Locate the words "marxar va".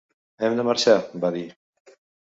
0.69-1.31